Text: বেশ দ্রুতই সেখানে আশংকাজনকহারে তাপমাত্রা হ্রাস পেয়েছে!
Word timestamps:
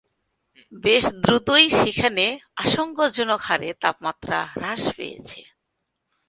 বেশ 0.83 1.03
দ্রুতই 1.23 1.65
সেখানে 1.79 2.25
আশংকাজনকহারে 2.63 3.69
তাপমাত্রা 3.83 4.37
হ্রাস 4.53 4.83
পেয়েছে! 4.97 5.39